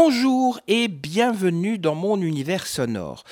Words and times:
Bonjour 0.00 0.60
et 0.68 0.86
bienvenue 0.86 1.76
dans 1.76 1.96
mon 1.96 2.22
univers 2.22 2.68
sonore. 2.68 3.24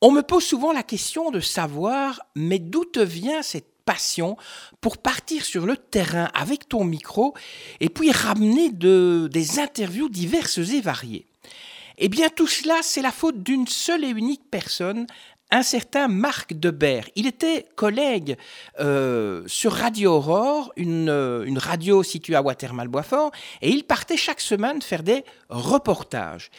On 0.00 0.10
me 0.10 0.22
pose 0.22 0.42
souvent 0.42 0.72
la 0.72 0.82
question 0.82 1.30
de 1.30 1.38
savoir, 1.38 2.22
mais 2.34 2.58
d'où 2.58 2.86
te 2.86 2.98
vient 2.98 3.42
cette 3.42 3.68
passion 3.84 4.38
pour 4.80 4.96
partir 4.96 5.44
sur 5.44 5.66
le 5.66 5.76
terrain 5.76 6.30
avec 6.32 6.66
ton 6.66 6.82
micro 6.82 7.34
et 7.80 7.90
puis 7.90 8.10
ramener 8.10 8.70
de, 8.70 9.28
des 9.30 9.58
interviews 9.58 10.08
diverses 10.08 10.56
et 10.56 10.80
variées? 10.80 11.26
Eh 11.98 12.08
bien 12.08 12.30
tout 12.30 12.48
cela, 12.48 12.76
c'est 12.80 13.02
la 13.02 13.12
faute 13.12 13.42
d'une 13.42 13.66
seule 13.66 14.02
et 14.02 14.08
unique 14.08 14.50
personne, 14.50 15.06
un 15.54 15.62
certain 15.62 16.08
Marc 16.08 16.52
Debert. 16.52 17.08
Il 17.14 17.28
était 17.28 17.66
collègue 17.76 18.36
euh, 18.80 19.44
sur 19.46 19.72
Radio 19.72 20.14
Aurore, 20.14 20.72
une, 20.74 21.08
euh, 21.08 21.44
une 21.44 21.58
radio 21.58 22.02
située 22.02 22.34
à 22.34 22.42
Watermal-Boisfort, 22.42 23.30
et 23.62 23.70
il 23.70 23.84
partait 23.84 24.16
chaque 24.16 24.40
semaine 24.40 24.82
faire 24.82 25.04
des 25.04 25.24
reportages. 25.48 26.50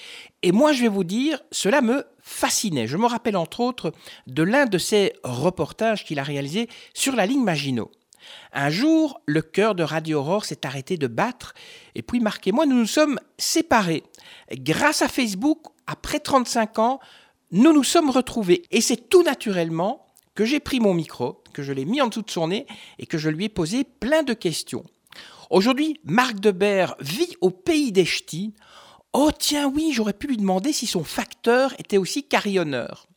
Et 0.43 0.53
moi, 0.53 0.71
je 0.71 0.81
vais 0.81 0.87
vous 0.87 1.03
dire, 1.03 1.41
cela 1.51 1.81
me 1.81 2.05
fascinait. 2.21 2.87
Je 2.87 2.95
me 2.95 3.05
rappelle 3.05 3.35
entre 3.35 3.59
autres 3.59 3.91
de 4.27 4.43
l'un 4.43 4.65
de 4.65 4.77
ces 4.77 5.11
reportages 5.25 6.05
qu'il 6.05 6.17
a 6.17 6.23
réalisé 6.23 6.69
sur 6.93 7.17
la 7.17 7.25
ligne 7.25 7.43
Maginot. 7.43 7.91
Un 8.53 8.69
jour, 8.69 9.19
le 9.25 9.41
cœur 9.41 9.75
de 9.75 9.83
Radio 9.83 10.19
Aurore 10.19 10.45
s'est 10.45 10.65
arrêté 10.65 10.95
de 10.95 11.07
battre, 11.07 11.53
et 11.95 12.01
puis 12.01 12.21
Marc 12.21 12.47
et 12.47 12.53
moi, 12.53 12.65
nous 12.65 12.77
nous 12.77 12.87
sommes 12.87 13.19
séparés. 13.37 14.03
Grâce 14.53 15.01
à 15.01 15.09
Facebook, 15.09 15.59
après 15.85 16.19
35 16.19 16.79
ans, 16.79 16.99
nous 17.51 17.73
nous 17.73 17.83
sommes 17.83 18.09
retrouvés. 18.09 18.63
Et 18.71 18.81
c'est 18.81 19.09
tout 19.09 19.23
naturellement 19.23 20.05
que 20.35 20.45
j'ai 20.45 20.59
pris 20.59 20.79
mon 20.79 20.93
micro, 20.93 21.43
que 21.53 21.63
je 21.63 21.71
l'ai 21.71 21.85
mis 21.85 22.01
en 22.01 22.07
dessous 22.07 22.21
de 22.21 22.31
son 22.31 22.49
nez 22.49 22.65
et 22.99 23.05
que 23.05 23.17
je 23.17 23.29
lui 23.29 23.45
ai 23.45 23.49
posé 23.49 23.83
plein 23.83 24.23
de 24.23 24.33
questions. 24.33 24.83
Aujourd'hui, 25.49 25.99
Marc 26.03 26.39
Debert 26.39 26.95
vit 26.99 27.35
au 27.41 27.51
pays 27.51 27.91
des 27.91 28.05
ch'tis. 28.05 28.53
Oh 29.13 29.31
tiens 29.37 29.67
oui, 29.67 29.91
j'aurais 29.93 30.13
pu 30.13 30.27
lui 30.27 30.37
demander 30.37 30.73
si 30.73 30.87
son 30.87 31.03
facteur 31.03 31.73
était 31.79 31.97
aussi 31.97 32.23
carillonneur. 32.23 33.07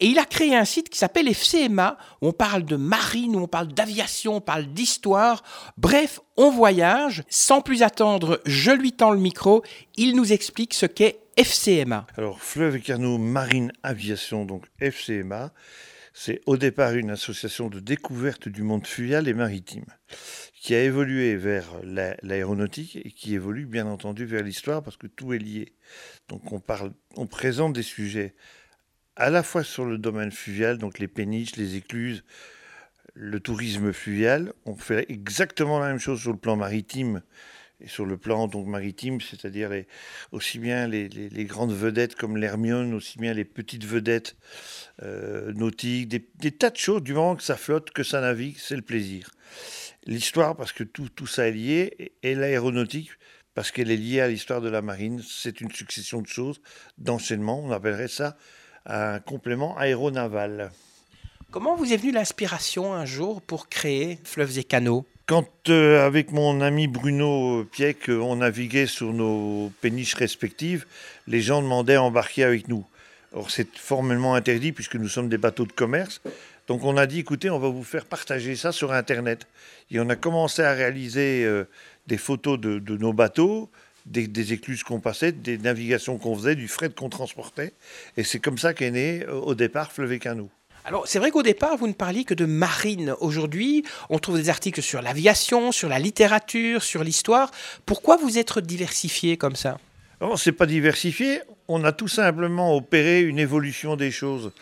Et 0.00 0.06
il 0.08 0.18
a 0.18 0.24
créé 0.24 0.54
un 0.56 0.64
site 0.64 0.88
qui 0.88 0.98
s'appelle 0.98 1.28
FCMA, 1.28 1.96
où 2.20 2.28
on 2.28 2.32
parle 2.32 2.64
de 2.64 2.76
marine, 2.76 3.36
où 3.36 3.40
on 3.40 3.46
parle 3.46 3.68
d'aviation, 3.68 4.36
on 4.36 4.40
parle 4.40 4.66
d'histoire. 4.66 5.42
Bref, 5.78 6.20
on 6.36 6.50
voyage. 6.50 7.22
Sans 7.28 7.60
plus 7.60 7.82
attendre, 7.82 8.40
je 8.44 8.72
lui 8.72 8.92
tends 8.92 9.12
le 9.12 9.20
micro. 9.20 9.62
Il 9.96 10.16
nous 10.16 10.32
explique 10.32 10.74
ce 10.74 10.86
qu'est 10.86 11.20
FCMA. 11.36 12.06
Alors, 12.16 12.40
Fleuve 12.40 12.76
et 12.76 12.80
Canot 12.80 13.18
Marine 13.18 13.72
Aviation, 13.82 14.44
donc 14.44 14.66
FCMA, 14.80 15.52
c'est 16.12 16.40
au 16.46 16.56
départ 16.56 16.94
une 16.94 17.10
association 17.10 17.68
de 17.68 17.80
découverte 17.80 18.48
du 18.48 18.62
monde 18.62 18.86
fluvial 18.86 19.26
et 19.26 19.34
maritime 19.34 19.86
qui 20.64 20.74
a 20.74 20.82
évolué 20.82 21.36
vers 21.36 21.66
l'aéronautique 22.22 22.96
et 22.96 23.10
qui 23.10 23.34
évolue 23.34 23.66
bien 23.66 23.86
entendu 23.86 24.24
vers 24.24 24.42
l'histoire 24.42 24.82
parce 24.82 24.96
que 24.96 25.06
tout 25.06 25.34
est 25.34 25.38
lié. 25.38 25.74
Donc 26.28 26.52
on 26.52 26.58
parle, 26.58 26.92
on 27.16 27.26
présente 27.26 27.74
des 27.74 27.82
sujets 27.82 28.34
à 29.14 29.28
la 29.28 29.42
fois 29.42 29.62
sur 29.62 29.84
le 29.84 29.98
domaine 29.98 30.32
fluvial, 30.32 30.78
donc 30.78 30.98
les 31.00 31.06
péniches, 31.06 31.56
les 31.56 31.76
écluses, 31.76 32.24
le 33.12 33.40
tourisme 33.40 33.92
fluvial. 33.92 34.54
On 34.64 34.74
fait 34.74 35.04
exactement 35.10 35.78
la 35.78 35.88
même 35.88 35.98
chose 35.98 36.22
sur 36.22 36.32
le 36.32 36.38
plan 36.38 36.56
maritime 36.56 37.20
et 37.80 37.88
sur 37.88 38.06
le 38.06 38.16
plan 38.16 38.46
donc 38.46 38.66
maritime, 38.66 39.20
c'est-à-dire 39.20 39.70
aussi 40.32 40.58
bien 40.58 40.86
les, 40.86 41.08
grandes 41.44 41.72
vedettes 41.72 42.14
comme 42.14 42.36
l'Hermione, 42.36 42.94
aussi 42.94 43.18
bien 43.18 43.34
les 43.34 43.44
petites 43.44 43.84
vedettes 43.84 44.36
euh, 45.02 45.52
nautiques, 45.52 46.08
des, 46.08 46.52
tas 46.52 46.70
de 46.70 46.76
choses, 46.76 47.02
du 47.02 47.14
moment 47.14 47.36
que 47.36 47.42
ça 47.42 47.56
flotte, 47.56 47.90
que 47.90 48.02
ça 48.02 48.20
navigue, 48.20 48.56
c'est 48.58 48.76
le 48.76 48.82
plaisir. 48.82 49.30
L'histoire, 50.06 50.56
parce 50.56 50.72
que 50.72 50.84
tout, 50.84 51.08
tout 51.08 51.26
ça 51.26 51.48
est 51.48 51.52
lié, 51.52 52.12
et 52.22 52.34
l'aéronautique, 52.34 53.10
parce 53.54 53.70
qu'elle 53.70 53.90
est 53.90 53.96
liée 53.96 54.20
à 54.20 54.28
l'histoire 54.28 54.60
de 54.60 54.68
la 54.68 54.82
marine, 54.82 55.22
c'est 55.26 55.60
une 55.60 55.70
succession 55.70 56.22
de 56.22 56.26
choses, 56.26 56.60
d'enchaînements, 56.98 57.60
on 57.60 57.70
appellerait 57.70 58.08
ça 58.08 58.36
un 58.86 59.18
complément 59.18 59.76
aéronaval. 59.78 60.70
Comment 61.50 61.76
vous 61.76 61.92
est 61.92 61.96
venue 61.96 62.12
l'inspiration 62.12 62.92
un 62.92 63.06
jour 63.06 63.40
pour 63.40 63.68
créer 63.68 64.18
Fleuves 64.24 64.58
et 64.58 64.64
Canaux? 64.64 65.06
Quand, 65.26 65.48
euh, 65.68 66.04
avec 66.04 66.32
mon 66.32 66.60
ami 66.60 66.86
Bruno 66.86 67.64
Pieck, 67.64 68.08
on 68.08 68.36
naviguait 68.36 68.86
sur 68.86 69.12
nos 69.12 69.72
péniches 69.80 70.14
respectives, 70.14 70.84
les 71.26 71.40
gens 71.40 71.62
demandaient 71.62 71.94
à 71.94 72.02
embarquer 72.02 72.44
avec 72.44 72.68
nous. 72.68 72.84
Or, 73.32 73.50
c'est 73.50 73.76
formellement 73.76 74.34
interdit 74.34 74.72
puisque 74.72 74.96
nous 74.96 75.08
sommes 75.08 75.28
des 75.28 75.38
bateaux 75.38 75.66
de 75.66 75.72
commerce. 75.72 76.20
Donc, 76.68 76.84
on 76.84 76.96
a 76.96 77.06
dit 77.06 77.20
écoutez, 77.20 77.50
on 77.50 77.58
va 77.58 77.68
vous 77.68 77.84
faire 77.84 78.04
partager 78.04 78.54
ça 78.54 78.70
sur 78.70 78.92
Internet. 78.92 79.46
Et 79.90 80.00
on 80.00 80.08
a 80.08 80.16
commencé 80.16 80.62
à 80.62 80.72
réaliser 80.72 81.44
euh, 81.44 81.64
des 82.06 82.16
photos 82.16 82.58
de, 82.60 82.96
nos 82.96 83.12
bateaux, 83.12 83.70
des, 84.06 84.52
écluses 84.52 84.82
qu'on 84.82 85.00
passait, 85.00 85.32
des 85.32 85.58
navigations 85.58 86.18
qu'on 86.18 86.36
faisait, 86.36 86.54
du 86.54 86.68
fret 86.68 86.90
qu'on 86.90 87.08
transportait. 87.08 87.72
Et 88.16 88.24
c'est 88.24 88.40
comme 88.40 88.58
ça 88.58 88.72
qu'est 88.74 88.90
né, 88.90 89.24
euh, 89.26 89.32
au 89.32 89.54
départ, 89.54 89.92
Fleuve 89.92 90.18
Canaux. 90.18 90.50
Alors, 90.86 91.08
c'est 91.08 91.18
vrai 91.18 91.30
qu'au 91.30 91.42
départ, 91.42 91.78
vous 91.78 91.86
ne 91.86 91.94
parliez 91.94 92.24
que 92.24 92.34
de 92.34 92.44
marine. 92.44 93.14
Aujourd'hui, 93.20 93.84
on 94.10 94.18
trouve 94.18 94.36
des 94.36 94.50
articles 94.50 94.82
sur 94.82 95.00
l'aviation, 95.00 95.72
sur 95.72 95.88
la 95.88 95.98
littérature, 95.98 96.82
sur 96.82 97.02
l'histoire. 97.02 97.50
Pourquoi 97.86 98.18
vous 98.18 98.36
êtes 98.38 98.58
diversifié 98.58 99.38
comme 99.38 99.56
ça? 99.56 99.78
Non, 100.20 100.36
c'est 100.36 100.52
pas 100.52 100.66
diversifié. 100.66 101.40
On 101.68 101.84
a 101.84 101.92
tout 101.92 102.08
simplement 102.08 102.76
opéré 102.76 103.22
une 103.22 103.38
évolution 103.38 103.96
des 103.96 104.10
choses. 104.10 104.52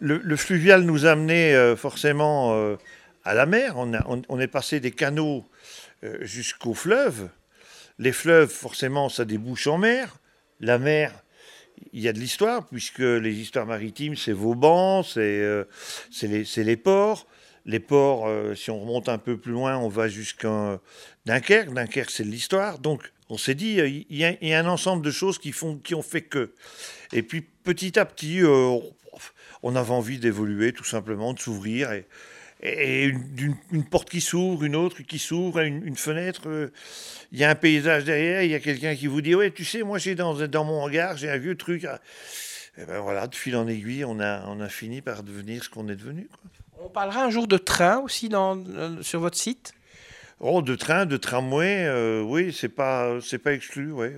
Le, 0.00 0.36
fluvial 0.36 0.82
nous 0.82 1.06
a 1.06 1.12
amené 1.12 1.54
euh, 1.54 1.76
forcément 1.76 2.54
euh, 2.54 2.76
à 3.24 3.34
la 3.34 3.46
mer. 3.46 3.76
On, 3.76 4.40
est 4.40 4.48
passé 4.48 4.80
des 4.80 4.90
canaux 4.90 5.44
euh, 6.02 6.18
jusqu'aux 6.22 6.74
fleuves. 6.74 7.28
Les 8.00 8.12
fleuves, 8.12 8.50
forcément, 8.50 9.08
ça 9.08 9.24
débouche 9.24 9.68
en 9.68 9.78
mer. 9.78 10.16
La 10.60 10.78
mer, 10.78 11.12
il 11.92 12.00
y 12.00 12.08
a 12.08 12.12
de 12.12 12.18
l'histoire, 12.18 12.66
puisque 12.66 13.00
les 13.00 13.34
histoires 13.34 13.66
maritimes, 13.66 14.16
c'est 14.16 14.32
Vauban, 14.32 15.02
c'est 15.02 15.20
euh, 15.20 15.64
les, 16.22 16.76
ports. 16.76 17.26
Les 17.66 17.80
ports, 17.80 18.26
euh, 18.26 18.54
si 18.54 18.70
on 18.70 18.80
remonte 18.80 19.08
un 19.08 19.18
peu 19.18 19.36
plus 19.36 19.52
loin, 19.52 19.76
on 19.76 19.88
va 19.88 20.08
jusqu'à 20.08 20.80
Dunkerque. 21.26 21.72
Dunkerque, 21.72 22.10
c'est 22.10 22.24
de 22.24 22.30
l'histoire. 22.30 22.78
Donc, 22.78 23.12
on 23.28 23.36
s'est 23.36 23.54
dit, 23.54 23.78
il 24.08 24.16
y, 24.16 24.54
a, 24.54 24.58
un 24.58 24.66
ensemble 24.66 25.04
de 25.04 25.10
choses 25.10 25.38
qui, 25.38 25.52
font, 25.52 25.76
qui 25.76 25.94
ont 25.94 26.02
fait 26.02 26.22
que. 26.22 26.54
Et 27.12 27.22
puis, 27.22 27.42
petit 27.42 27.98
à 27.98 28.04
petit, 28.04 28.40
euh, 28.42 28.78
on 29.62 29.76
avait 29.76 29.92
envie 29.92 30.18
d'évoluer, 30.18 30.72
tout 30.72 30.84
simplement, 30.84 31.34
de 31.34 31.38
s'ouvrir. 31.38 31.90
Et 32.60 33.04
une, 33.04 33.84
porte 33.84 34.10
qui 34.10 34.20
s'ouvre, 34.20 34.64
une 34.64 34.74
autre 34.74 35.02
qui 35.02 35.18
s'ouvre, 35.18 35.60
une, 35.60 35.96
fenêtre, 35.96 36.48
euh, 36.48 36.72
il 37.30 37.38
y 37.38 37.44
a 37.44 37.50
un 37.50 37.54
paysage 37.54 38.04
derrière, 38.04 38.42
il 38.42 38.50
y 38.50 38.54
a 38.54 38.60
quelqu'un 38.60 38.96
qui 38.96 39.06
vous 39.06 39.20
dit 39.20 39.34
Ouais, 39.34 39.50
tu 39.50 39.64
sais, 39.64 39.82
moi 39.82 39.98
j'ai 39.98 40.14
dans, 40.14 40.34
dans 40.34 40.64
mon 40.64 40.82
hangar, 40.82 41.16
j'ai 41.16 41.30
un 41.30 41.38
vieux 41.38 41.56
truc. 41.56 41.84
Et 42.76 42.84
ben 42.84 43.00
voilà, 43.00 43.26
de 43.26 43.34
fil 43.34 43.56
en 43.56 43.66
aiguille, 43.68 44.04
on 44.04 44.20
a, 44.20 44.44
on 44.46 44.60
a 44.60 44.68
fini 44.68 45.02
par 45.02 45.22
devenir 45.22 45.62
ce 45.62 45.70
qu'on 45.70 45.88
est 45.88 45.96
devenu. 45.96 46.28
On 46.80 46.88
parlera 46.88 47.24
un 47.24 47.30
jour 47.30 47.46
de 47.46 47.58
train 47.58 47.98
aussi 47.98 48.28
dans, 48.28 48.56
euh, 48.56 49.02
sur 49.02 49.20
votre 49.20 49.36
site? 49.36 49.72
Oh, 50.40 50.62
de 50.62 50.76
train, 50.76 51.04
de 51.04 51.16
tramway, 51.16 51.84
euh, 51.86 52.22
oui, 52.22 52.52
c'est 52.52 52.68
pas, 52.68 53.18
c'est 53.20 53.38
pas 53.38 53.52
exclu. 53.52 53.90
Ouais. 53.90 54.14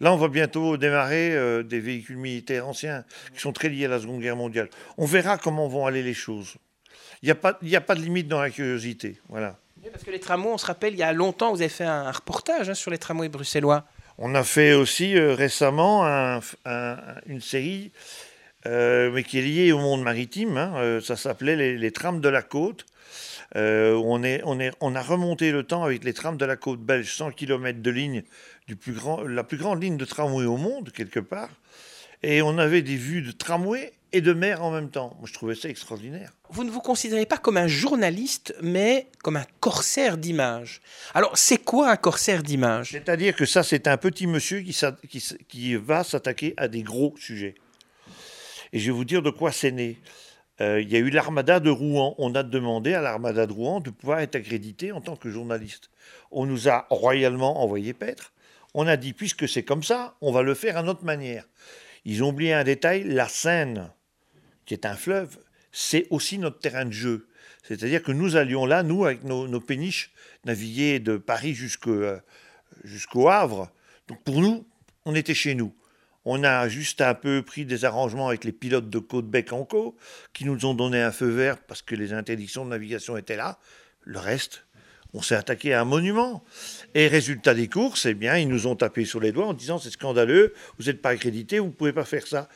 Là, 0.00 0.12
on 0.12 0.16
va 0.16 0.26
bientôt 0.26 0.76
démarrer 0.76 1.62
des 1.62 1.78
véhicules 1.78 2.16
militaires 2.16 2.66
anciens 2.66 3.04
qui 3.32 3.40
sont 3.40 3.52
très 3.52 3.68
liés 3.68 3.84
à 3.84 3.88
la 3.88 4.00
Seconde 4.00 4.20
Guerre 4.20 4.34
mondiale. 4.34 4.68
On 4.98 5.06
verra 5.06 5.38
comment 5.38 5.68
vont 5.68 5.86
aller 5.86 6.02
les 6.02 6.14
choses. 6.14 6.56
Il 7.22 7.26
n'y 7.26 7.30
a, 7.30 7.36
pas, 7.36 7.58
a 7.60 7.80
pas 7.80 7.94
de 7.94 8.00
limite 8.00 8.26
dans 8.26 8.40
la 8.40 8.50
curiosité. 8.50 9.16
Voilà. 9.28 9.56
parce 9.92 10.02
que 10.02 10.10
les 10.10 10.18
tramways, 10.18 10.52
on 10.52 10.58
se 10.58 10.66
rappelle, 10.66 10.94
il 10.94 10.98
y 10.98 11.04
a 11.04 11.12
longtemps, 11.12 11.52
vous 11.52 11.60
avez 11.60 11.68
fait 11.68 11.84
un 11.84 12.10
reportage 12.10 12.68
hein, 12.68 12.74
sur 12.74 12.90
les 12.90 12.98
tramways 12.98 13.28
bruxellois. 13.28 13.84
On 14.18 14.34
a 14.34 14.44
fait 14.44 14.74
aussi 14.74 15.16
euh, 15.16 15.34
récemment 15.34 16.04
une 17.26 17.40
série, 17.40 17.92
euh, 18.66 19.10
mais 19.12 19.22
qui 19.22 19.38
est 19.38 19.42
liée 19.42 19.72
au 19.72 19.78
monde 19.78 20.02
maritime. 20.02 20.56
Hein. 20.56 20.74
Euh, 20.76 21.00
ça 21.00 21.16
s'appelait 21.16 21.76
les, 21.76 21.90
trams 21.92 22.20
de 22.20 22.28
la 22.28 22.42
côte. 22.42 22.86
on, 23.54 24.22
est, 24.22 24.42
on, 24.44 24.60
est, 24.60 24.72
on 24.80 24.94
a 24.94 25.02
remonté 25.02 25.52
le 25.52 25.62
temps 25.62 25.84
avec 25.84 26.04
les 26.04 26.12
trams 26.12 26.36
de 26.36 26.44
la 26.44 26.56
côte 26.56 26.80
belge, 26.80 27.14
100 27.14 27.32
km 27.32 27.80
de 27.80 27.90
ligne, 27.90 28.22
du 28.66 28.76
plus 28.76 28.92
grand, 28.92 29.22
la 29.22 29.44
plus 29.44 29.56
grande 29.58 29.82
ligne 29.82 29.96
de 29.96 30.04
tramway 30.04 30.44
au 30.44 30.56
monde, 30.56 30.90
quelque 30.90 31.20
part. 31.20 31.50
Et 32.22 32.42
on 32.42 32.58
avait 32.58 32.82
des 32.82 32.96
vues 32.96 33.22
de 33.22 33.32
tramway 33.32 33.92
et 34.12 34.20
de 34.20 34.32
mer 34.32 34.62
en 34.62 34.70
même 34.70 34.90
temps. 34.90 35.16
Moi, 35.18 35.26
je 35.28 35.32
trouvais 35.32 35.54
ça 35.54 35.68
extraordinaire. 35.68 36.32
Vous 36.50 36.64
ne 36.64 36.70
vous 36.70 36.80
considérez 36.80 37.26
pas 37.26 37.38
comme 37.38 37.56
un 37.56 37.66
journaliste, 37.66 38.54
mais 38.60 39.08
comme 39.22 39.36
un 39.36 39.46
corsaire 39.60 40.18
d'images. 40.18 40.80
Alors, 41.14 41.36
c'est 41.36 41.58
quoi 41.58 41.90
un 41.90 41.96
corsaire 41.96 42.42
d'images 42.42 42.90
C'est-à-dire 42.90 43.34
que 43.34 43.46
ça, 43.46 43.62
c'est 43.62 43.88
un 43.88 43.96
petit 43.96 44.26
monsieur 44.26 44.60
qui, 44.60 44.76
qui, 45.08 45.36
qui 45.48 45.74
va 45.76 46.04
s'attaquer 46.04 46.54
à 46.56 46.68
des 46.68 46.82
gros 46.82 47.14
sujets. 47.16 47.54
Et 48.72 48.78
je 48.78 48.86
vais 48.86 48.96
vous 48.96 49.04
dire 49.04 49.22
de 49.22 49.30
quoi 49.30 49.52
c'est 49.52 49.72
né. 49.72 49.98
Euh, 50.60 50.80
il 50.80 50.90
y 50.90 50.96
a 50.96 50.98
eu 50.98 51.10
l'armada 51.10 51.60
de 51.60 51.70
Rouen. 51.70 52.14
On 52.18 52.34
a 52.34 52.42
demandé 52.42 52.94
à 52.94 53.00
l'armada 53.00 53.46
de 53.46 53.52
Rouen 53.52 53.80
de 53.80 53.90
pouvoir 53.90 54.20
être 54.20 54.36
accrédité 54.36 54.92
en 54.92 55.00
tant 55.00 55.16
que 55.16 55.30
journaliste. 55.30 55.90
On 56.30 56.46
nous 56.46 56.68
a 56.68 56.86
royalement 56.90 57.62
envoyé 57.62 57.94
paître. 57.94 58.32
On 58.74 58.86
a 58.86 58.96
dit, 58.96 59.12
puisque 59.12 59.48
c'est 59.48 59.64
comme 59.64 59.82
ça, 59.82 60.16
on 60.20 60.32
va 60.32 60.42
le 60.42 60.54
faire 60.54 60.76
à 60.76 60.82
notre 60.82 61.04
manière. 61.04 61.44
Ils 62.04 62.22
ont 62.22 62.30
oublié 62.30 62.52
un 62.52 62.64
détail, 62.64 63.04
la 63.04 63.28
Seine 63.28 63.90
qui 64.72 64.74
est 64.74 64.86
un 64.86 64.96
fleuve, 64.96 65.36
c'est 65.70 66.06
aussi 66.08 66.38
notre 66.38 66.58
terrain 66.58 66.86
de 66.86 66.92
jeu. 66.92 67.28
C'est-à-dire 67.62 68.02
que 68.02 68.10
nous 68.10 68.36
allions 68.36 68.64
là, 68.64 68.82
nous, 68.82 69.04
avec 69.04 69.22
nos, 69.22 69.60
péniches, 69.60 70.12
naviguer 70.46 70.98
de 70.98 71.18
Paris 71.18 71.54
euh, 71.86 72.18
jusqu'au 72.82 73.28
Havre. 73.28 73.70
Donc 74.08 74.22
pour 74.22 74.40
nous, 74.40 74.66
on 75.04 75.14
était 75.14 75.34
chez 75.34 75.54
nous. 75.54 75.74
On 76.24 76.42
a 76.42 76.68
juste 76.68 77.02
un 77.02 77.12
peu 77.12 77.42
pris 77.42 77.66
des 77.66 77.84
arrangements 77.84 78.28
avec 78.28 78.44
les 78.44 78.52
pilotes 78.52 78.88
de 78.88 78.98
Côte-Bec 78.98 79.52
en 79.52 79.66
Co, 79.66 79.94
qui 80.32 80.46
nous 80.46 80.64
ont 80.64 80.72
donné 80.72 81.02
un 81.02 81.12
feu 81.12 81.28
vert 81.28 81.58
parce 81.58 81.82
que 81.82 81.94
les 81.94 82.14
interdictions 82.14 82.64
de 82.64 82.70
navigation 82.70 83.18
étaient 83.18 83.36
là. 83.36 83.58
Le 84.04 84.20
reste, 84.20 84.64
on 85.12 85.20
s'est 85.20 85.34
attaqué 85.34 85.74
à 85.74 85.82
un 85.82 85.84
monument. 85.84 86.42
Et 86.94 87.08
résultat 87.08 87.52
des 87.52 87.68
courses, 87.68 88.06
eh 88.06 88.14
bien, 88.14 88.38
ils 88.38 88.48
nous 88.48 88.66
ont 88.66 88.76
tapé 88.76 89.04
sur 89.04 89.20
les 89.20 89.32
doigts 89.32 89.48
en 89.48 89.52
disant 89.52 89.78
c'est 89.78 89.90
scandaleux, 89.90 90.54
vous 90.78 90.86
n'êtes 90.86 91.02
pas 91.02 91.10
accrédité, 91.10 91.58
vous 91.58 91.66
ne 91.66 91.72
pouvez 91.72 91.92
pas 91.92 92.06
faire 92.06 92.26
ça. 92.26 92.48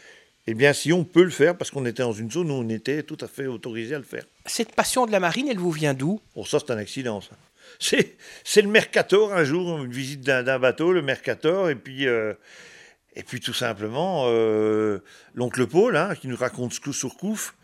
Eh 0.48 0.54
bien, 0.54 0.72
si 0.72 0.93
on 0.93 1.04
peut 1.04 1.25
le 1.25 1.31
faire, 1.31 1.56
parce 1.56 1.70
qu'on 1.70 1.84
était 1.87 2.02
dans 2.02 2.12
une 2.12 2.31
zone 2.31 2.50
où 2.50 2.54
on 2.54 2.69
était 2.69 3.02
tout 3.02 3.19
à 3.20 3.26
fait 3.26 3.46
autorisé 3.46 3.96
à 3.96 3.98
le 3.98 4.04
faire. 4.04 4.25
Cette 4.44 4.75
passion 4.75 5.04
de 5.04 5.10
la 5.10 5.19
marine, 5.19 5.48
elle 5.48 5.58
vous 5.58 5.72
vient 5.72 5.93
d'où? 5.93 6.20
Bon, 6.37 6.44
ça, 6.44 6.58
c'est 6.60 6.72
un 6.72 6.78
accident, 6.78 7.20
ça. 7.20 7.37
C'est 8.44 8.62
le 8.62 8.69
Mercator, 8.69 9.34
un 9.34 9.44
jour, 9.44 9.82
une 9.82 9.90
visite 9.90 10.20
d'un 10.20 10.58
bateau, 10.58 10.93
le 10.93 11.02
Mercator, 11.02 11.69
et 11.69 11.75
puis, 11.75 12.06
euh, 12.06 12.32
et 13.16 13.22
puis 13.22 13.40
tout 13.40 13.52
simplement, 13.52 14.26
euh, 14.28 15.00
l'oncle 15.34 15.66
Paul, 15.66 15.96
hein, 15.96 16.14
qui 16.14 16.28
nous 16.28 16.37
raconte 16.37 16.72
sur 16.72 17.16
Couf, 17.16 17.54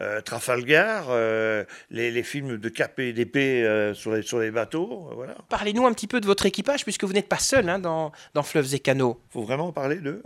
euh, 0.00 0.20
Trafalgar, 0.20 1.06
euh, 1.10 1.64
les, 1.90 2.22
films 2.22 2.56
de 2.56 2.68
cap 2.68 2.98
et 3.00 3.12
d'épée 3.12 3.64
euh, 3.64 3.94
sur, 3.94 4.12
les, 4.12 4.22
sur 4.22 4.38
les 4.38 4.52
bateaux. 4.52 5.10
voilà. 5.14 5.34
Parlez-nous 5.48 5.86
un 5.86 5.92
petit 5.92 6.06
peu 6.06 6.20
de 6.20 6.26
votre 6.26 6.46
équipage, 6.46 6.84
puisque 6.84 7.02
vous 7.02 7.12
n'êtes 7.12 7.28
pas 7.28 7.38
seul 7.38 7.68
hein, 7.68 7.80
dans, 7.80 8.12
dans 8.34 8.44
Fleuves 8.44 8.74
et 8.74 8.78
Canaux. 8.78 9.20
faut 9.30 9.42
vraiment 9.42 9.72
parler 9.72 9.96
d'eux 9.96 10.22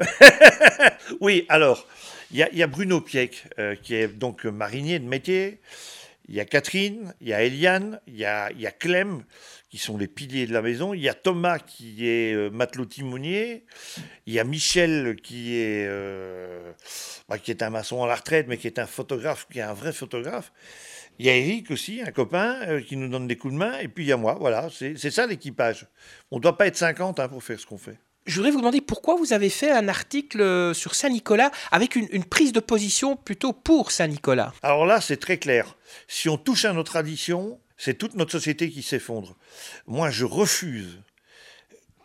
Oui, 1.20 1.46
alors, 1.48 1.86
il 2.30 2.38
y, 2.38 2.58
y, 2.58 2.62
a 2.62 2.66
Bruno 2.66 3.00
Pieck, 3.00 3.44
qui 3.82 3.94
est 3.94 4.08
donc 4.08 4.44
marinier 4.44 4.98
de 4.98 5.06
métier. 5.06 5.58
Il 6.28 6.34
y 6.34 6.40
a 6.40 6.44
Catherine, 6.44 7.14
il 7.20 7.28
y 7.28 7.32
a 7.32 7.42
Eliane, 7.42 8.00
il 8.06 8.16
y 8.16 8.24
a, 8.24 8.50
il 8.52 8.60
y 8.60 8.66
a 8.66 8.70
Clem, 8.70 9.24
qui 9.70 9.78
sont 9.78 9.98
les 9.98 10.06
piliers 10.06 10.46
de 10.46 10.52
la 10.52 10.62
maison. 10.62 10.94
Il 10.94 11.00
y 11.00 11.08
a 11.08 11.14
Thomas 11.14 11.58
qui 11.58 12.06
est 12.06 12.34
euh, 12.34 12.50
matelot 12.50 12.84
timonier. 12.84 13.64
Il 14.26 14.32
y 14.32 14.38
a 14.38 14.44
Michel 14.44 15.16
qui 15.22 15.56
est, 15.56 15.86
euh, 15.88 16.72
bah, 17.28 17.38
qui 17.38 17.50
est 17.50 17.62
un 17.62 17.70
maçon 17.70 18.04
à 18.04 18.06
la 18.06 18.14
retraite, 18.14 18.46
mais 18.48 18.56
qui 18.56 18.66
est 18.66 18.78
un 18.78 18.86
photographe, 18.86 19.46
qui 19.50 19.58
est 19.58 19.62
un 19.62 19.72
vrai 19.72 19.92
photographe. 19.92 20.52
Il 21.18 21.26
y 21.26 21.28
a 21.28 21.36
Eric 21.36 21.70
aussi, 21.70 22.00
un 22.02 22.12
copain, 22.12 22.60
euh, 22.68 22.80
qui 22.80 22.96
nous 22.96 23.08
donne 23.08 23.26
des 23.26 23.36
coups 23.36 23.54
de 23.54 23.58
main. 23.58 23.78
Et 23.78 23.88
puis 23.88 24.04
il 24.04 24.08
y 24.08 24.12
a 24.12 24.16
moi. 24.16 24.36
Voilà, 24.38 24.68
c'est 24.70 24.96
ça 25.10 25.26
l'équipage. 25.26 25.86
On 26.30 26.36
ne 26.36 26.42
doit 26.42 26.56
pas 26.56 26.66
être 26.66 26.76
50 26.76 27.18
hein, 27.18 27.28
pour 27.28 27.42
faire 27.42 27.58
ce 27.58 27.66
qu'on 27.66 27.78
fait. 27.78 27.98
Je 28.26 28.36
voudrais 28.36 28.50
vous 28.50 28.58
demander 28.58 28.80
pourquoi 28.80 29.16
vous 29.16 29.32
avez 29.32 29.50
fait 29.50 29.70
un 29.70 29.88
article 29.88 30.74
sur 30.74 30.94
Saint-Nicolas 30.94 31.50
avec 31.70 31.96
une, 31.96 32.08
une, 32.12 32.24
prise 32.24 32.52
de 32.52 32.60
position 32.60 33.16
plutôt 33.16 33.52
pour 33.52 33.90
Saint-Nicolas? 33.90 34.52
Alors 34.62 34.86
là, 34.86 35.00
c'est 35.00 35.16
très 35.16 35.38
clair. 35.38 35.76
Si 36.06 36.28
on 36.28 36.38
touche 36.38 36.64
à 36.64 36.72
nos 36.72 36.84
traditions, 36.84 37.58
c'est 37.76 37.98
toute 37.98 38.14
notre 38.14 38.30
société 38.30 38.70
qui 38.70 38.82
s'effondre. 38.82 39.36
Moi, 39.88 40.10
je 40.10 40.24
refuse 40.24 41.00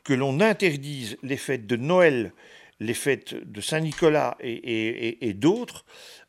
que 0.03 0.13
l'on 0.13 0.39
interdise 0.39 1.17
les 1.21 1.37
fêtes 1.37 1.67
de 1.67 1.75
Noël, 1.75 2.33
les 2.79 2.93
fêtes 2.95 3.35
de 3.35 3.61
Saint-Nicolas 3.61 4.37
et, 4.39 5.33
d'autres 5.35 5.85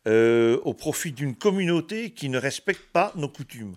euh, 0.06 0.58
au 0.64 0.75
profit 0.75 1.12
d'une 1.12 1.35
communauté 1.35 2.11
qui 2.11 2.29
ne 2.29 2.38
respecte 2.38 2.90
pas 2.93 3.12
nos 3.17 3.29
coutumes. 3.29 3.76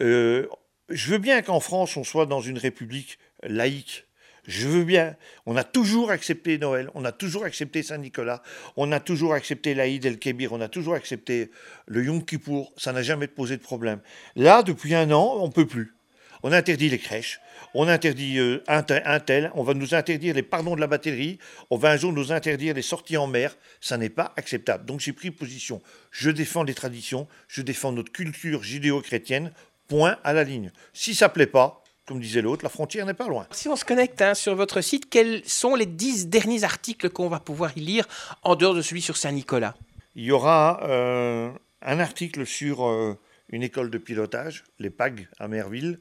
Euh, 0.00 0.48
je 0.88 1.10
veux 1.10 1.18
bien 1.18 1.42
qu'en 1.42 1.60
France, 1.60 1.96
on 1.96 2.04
soit 2.04 2.26
dans 2.26 2.40
une 2.40 2.58
république 2.58 3.18
laïque, 3.42 4.07
je 4.48 4.66
veux 4.66 4.82
bien. 4.82 5.14
On 5.44 5.56
a 5.56 5.62
toujours 5.62 6.10
accepté 6.10 6.56
Noël, 6.56 6.90
on 6.94 7.04
a 7.04 7.12
toujours 7.12 7.44
accepté 7.44 7.82
Saint-Nicolas, 7.82 8.42
on 8.76 8.90
a 8.92 8.98
toujours 8.98 9.34
accepté 9.34 9.74
l'Aïd 9.74 10.06
el-Kébir, 10.06 10.54
on 10.54 10.60
a 10.62 10.68
toujours 10.68 10.94
accepté 10.94 11.50
le 11.86 12.02
Yom 12.02 12.24
Kippour. 12.24 12.72
Ça 12.78 12.92
n'a 12.92 13.02
jamais 13.02 13.26
posé 13.26 13.58
de 13.58 13.62
problème. 13.62 14.00
Là, 14.36 14.62
depuis 14.62 14.94
un 14.94 15.12
an, 15.12 15.36
on 15.38 15.48
ne 15.48 15.52
peut 15.52 15.66
plus. 15.66 15.94
On 16.42 16.52
interdit 16.52 16.88
les 16.88 16.98
crèches, 16.98 17.40
on 17.74 17.88
interdit 17.88 18.38
euh, 18.38 18.62
un, 18.68 18.82
tel, 18.82 19.50
on 19.54 19.64
va 19.64 19.74
nous 19.74 19.94
interdire 19.94 20.34
les 20.34 20.42
pardons 20.42 20.76
de 20.76 20.80
la 20.80 20.86
batterie, 20.86 21.38
on 21.68 21.76
va 21.76 21.90
un 21.90 21.96
jour 21.96 22.12
nous 22.12 22.32
interdire 22.32 22.74
les 22.74 22.82
sorties 22.82 23.16
en 23.16 23.26
mer. 23.26 23.54
Ça 23.80 23.98
n'est 23.98 24.08
pas 24.08 24.32
acceptable. 24.36 24.86
Donc 24.86 25.00
j'ai 25.00 25.12
pris 25.12 25.30
position. 25.30 25.82
Je 26.10 26.30
défends 26.30 26.62
les 26.62 26.74
traditions, 26.74 27.28
je 27.48 27.60
défends 27.60 27.92
notre 27.92 28.12
culture 28.12 28.62
judéo-chrétienne. 28.62 29.52
Point 29.88 30.18
à 30.22 30.32
la 30.32 30.44
ligne. 30.44 30.70
Si 30.92 31.14
ça 31.14 31.30
plaît 31.30 31.46
pas, 31.46 31.82
comme 32.08 32.20
disait 32.20 32.40
l'autre, 32.40 32.64
la 32.64 32.70
frontière 32.70 33.04
n'est 33.04 33.14
pas 33.14 33.28
loin. 33.28 33.46
Si 33.50 33.68
on 33.68 33.76
se 33.76 33.84
connecte 33.84 34.22
hein, 34.22 34.32
sur 34.32 34.54
votre 34.56 34.80
site, 34.80 35.10
quels 35.10 35.44
sont 35.44 35.74
les 35.74 35.84
dix 35.84 36.26
derniers 36.26 36.64
articles 36.64 37.10
qu'on 37.10 37.28
va 37.28 37.38
pouvoir 37.38 37.76
y 37.76 37.80
lire 37.80 38.08
en 38.42 38.56
dehors 38.56 38.74
de 38.74 38.80
celui 38.80 39.02
sur 39.02 39.18
Saint-Nicolas? 39.18 39.76
Il 40.16 40.24
y 40.24 40.32
aura 40.32 40.80
euh, 40.84 41.50
un 41.82 42.00
article 42.00 42.46
sur 42.46 42.86
euh, 42.86 43.18
une 43.50 43.62
école 43.62 43.90
de 43.90 43.98
pilotage, 43.98 44.64
les 44.78 44.88
PAG 44.88 45.28
à 45.38 45.48
Merville, 45.48 46.00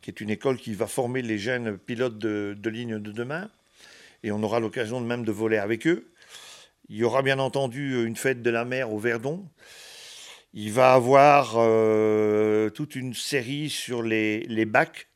qui 0.00 0.10
est 0.10 0.20
une 0.20 0.30
école 0.30 0.58
qui 0.58 0.74
va 0.74 0.86
former 0.86 1.22
les 1.22 1.38
jeunes 1.38 1.76
pilotes 1.76 2.18
de, 2.18 2.56
de 2.56 2.70
ligne 2.70 3.00
de 3.00 3.10
demain. 3.10 3.50
Et 4.22 4.30
on 4.30 4.40
aura 4.44 4.60
l'occasion 4.60 5.00
même 5.00 5.24
de 5.24 5.32
voler 5.32 5.58
avec 5.58 5.88
eux. 5.88 6.12
Il 6.88 6.96
y 6.96 7.04
aura 7.04 7.22
bien 7.22 7.40
entendu 7.40 8.04
une 8.06 8.16
fête 8.16 8.42
de 8.42 8.50
la 8.50 8.64
mer 8.64 8.92
au 8.92 8.98
Verdon. 8.98 9.44
Il 10.54 10.72
va 10.72 10.94
avoir 10.94 11.54
euh, 11.56 12.70
toute 12.70 12.94
une 12.94 13.12
série 13.12 13.68
sur 13.68 14.02
les, 14.02 14.40
les 14.44 14.64
bacs, 14.64 15.07